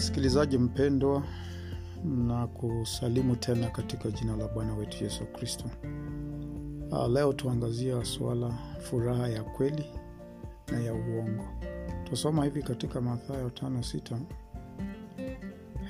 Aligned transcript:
Msikilizaji 0.00 0.58
mpendwa, 0.58 1.22
na 2.04 2.46
kusalimu 2.46 3.36
tena 3.36 3.70
katika 3.70 4.10
jina 4.10 4.36
la 4.36 4.48
Bwana 4.48 4.74
wetu 4.74 5.04
Yesu 5.04 5.26
Kristo. 5.26 5.64
Leo 7.12 7.32
tuangazia 7.32 8.04
suala 8.04 8.54
furaha 8.78 9.28
ya 9.28 9.42
kweli 9.42 9.84
na 10.72 10.80
ya 10.80 10.94
uongo. 10.94 11.44
Tusoma 12.04 12.44
hivi 12.44 12.62
katika 12.62 13.00
Mathayo 13.00 13.50
tano 13.50 13.82
sita 13.82 14.18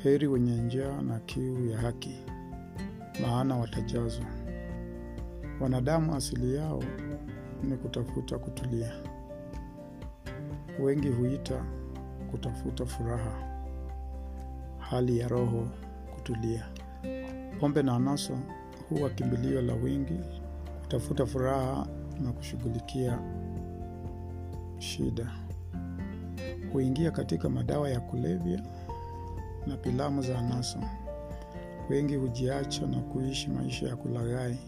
heri 0.03 0.27
wenye 0.27 0.57
njaa 0.57 1.03
na 1.03 1.19
kiu 1.19 1.71
ya 1.71 1.79
haki, 1.79 2.17
maana 3.23 3.57
watajazwa. 3.57 4.27
Wanadamu 5.61 6.15
asili 6.15 6.55
yao 6.55 6.83
ni 7.63 7.77
kutafuta 7.77 8.39
kutulia. 8.39 8.93
Wengi 10.81 11.09
huita 11.09 11.65
kutafuta 12.31 12.87
furaha, 12.87 13.60
hali 14.91 15.19
ya 15.19 15.29
roho 15.29 15.69
kutulia. 16.15 16.67
Pombe 17.61 17.83
na 17.83 17.95
anasa 17.97 18.39
huwa 18.89 19.11
kimbilio 19.11 19.63
la 19.63 19.75
wingi 19.75 20.21
kutafuta 20.83 21.27
furaha 21.27 21.87
na 22.21 22.33
kushughulikia 22.33 23.19
shida. 24.79 25.27
Huingia 26.73 27.11
katika 27.11 27.49
madawa 27.49 27.91
ya 27.91 28.01
kulevya 28.01 28.63
na 29.67 29.77
filamu 29.77 30.23
za 30.23 30.39
anasa. 30.39 30.79
Wengi 31.91 32.17
hujiacha 32.17 32.87
na 32.87 33.01
kuishi 33.01 33.51
maisha 33.51 33.87
ya 33.89 33.97
kulaghai. 33.97 34.59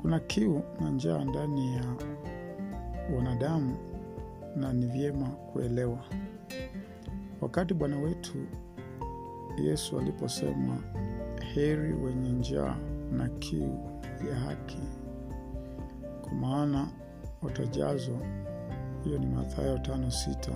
Kuna 0.00 0.20
kiu 0.20 0.62
na 0.80 0.90
njaa 0.90 1.24
ndani 1.24 1.74
ya 1.76 1.84
wanadamu 3.16 3.76
na 4.56 4.72
ni 4.72 4.86
vyema 4.86 5.26
kuelewa. 5.28 5.98
Wakati 7.40 7.74
Bwana 7.74 7.98
wetu 7.98 8.34
Yesu 9.62 9.98
aliposema 9.98 10.78
heri 11.54 11.92
wenye 11.94 12.32
njaa 12.32 12.76
na 13.12 13.28
kiu 13.28 13.78
ya 14.30 14.36
haki, 14.36 14.78
kwa 16.22 16.32
maana 16.32 16.88
watajazwa, 17.42 18.16
hiyo 19.04 19.18
ni 19.18 19.26
Mathayo 19.26 19.78
tano 19.78 20.10
sita. 20.10 20.52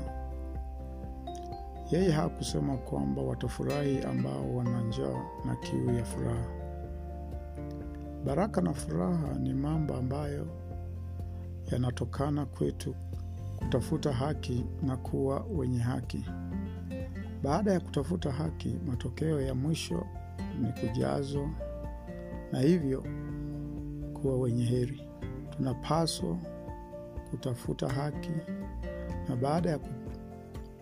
Yeye 1.90 2.10
hakusema 2.12 2.76
kwamba 2.76 3.22
watafurahi 3.22 4.02
ambao 4.02 4.54
wana 4.56 4.80
njaa 4.80 5.22
na 5.44 5.56
kiu 5.56 5.90
ya 5.94 6.04
furaha. 6.04 6.46
Baraka 8.24 8.60
na 8.60 8.74
furaha 8.74 9.34
ni 9.38 9.54
mambo 9.54 9.94
ambayo 9.94 10.46
yanatokana 11.72 12.46
kwetu 12.46 12.94
kutafuta 13.56 14.12
haki 14.12 14.66
na 14.82 14.96
kuwa 14.96 15.46
wenye 15.56 15.78
haki. 15.78 16.24
Baada 17.42 17.72
ya 17.72 17.80
kutafuta 17.80 18.32
haki, 18.32 18.76
matokeo 18.86 19.40
ya 19.40 19.54
mwisho 19.54 20.06
ni 20.60 20.72
kujazwa 20.72 21.50
na 22.52 22.60
hivyo 22.60 23.04
kuwa 24.22 24.38
wenye 24.38 24.64
heri. 24.64 25.02
Tunapaswa 25.56 26.36
kutafuta 27.30 27.88
haki 27.88 28.30
na 29.28 29.36
baada 29.36 29.70
ya, 29.70 29.78
ku, 29.78 29.88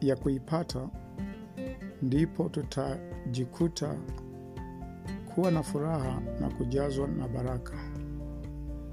ya 0.00 0.16
kuipata 0.16 0.88
ndipo 2.02 2.48
tutajikuta 2.48 3.94
kuwa 5.34 5.50
na 5.50 5.62
furaha 5.62 6.20
na 6.41 6.48
kujazwa 6.50 7.08
na 7.08 7.28
baraka. 7.28 7.72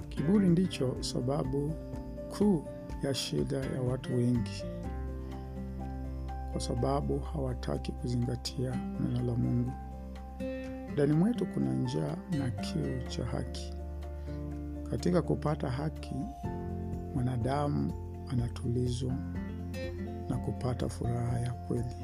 Kiburi 0.10 0.50
ndicho 0.50 0.96
sababu 1.00 1.74
kuu 2.38 2.64
ya 3.04 3.14
shida 3.14 3.58
ya 3.58 3.82
watu 3.82 4.16
wengi, 4.18 4.64
kwa 6.54 6.62
sababu 6.62 7.20
hawataki 7.20 7.92
kuzingatia 7.92 8.76
neno 9.00 9.26
la 9.26 9.36
Mungu. 9.36 9.72
Ndani 10.94 11.14
mwetu 11.14 11.46
kuna 11.46 11.74
njaa 11.74 12.16
na 12.40 12.50
kiu 12.52 13.08
cha 13.08 13.26
haki. 13.26 13.74
Katika 14.90 15.22
kupata 15.22 15.70
haki, 15.70 16.16
mwanadamu 17.16 17.94
anatulizwa 18.32 19.14
na 20.30 20.38
kupata 20.38 20.90
furaha 20.90 21.40
ya 21.40 21.52
kweli. 21.54 21.96